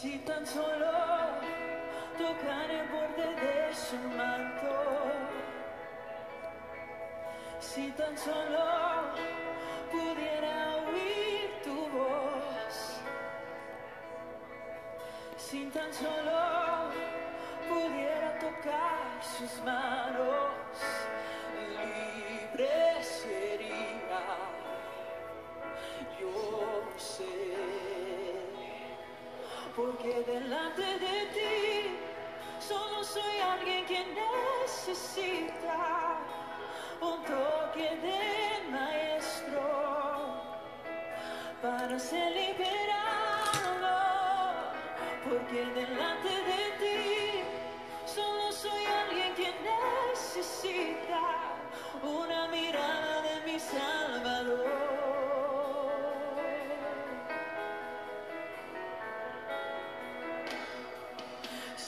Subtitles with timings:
[0.00, 0.92] Si tan solo
[2.16, 4.76] tocar el borde de su manto,
[7.58, 8.64] si tan solo
[9.90, 13.00] pudiera oír tu voz,
[15.36, 16.92] si tan solo
[17.68, 20.54] pudiera tocar sus manos,
[21.74, 24.22] libre sería.
[26.20, 27.37] Yo sé
[29.78, 31.98] porque delante de ti
[32.58, 36.18] solo soy alguien que necesita
[37.00, 39.62] un toque de maestro
[41.62, 43.94] para ser liberado,
[45.24, 47.07] porque delante de ti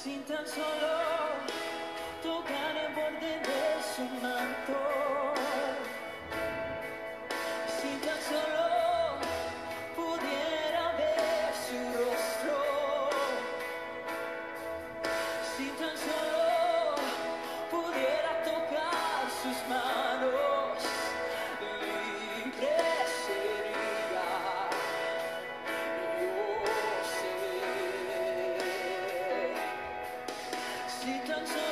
[0.02, 0.92] sin tan solo
[2.22, 3.62] tocar el borde de
[3.92, 4.80] su manto,
[7.76, 8.69] si tan solo
[31.00, 31.69] Si tan solo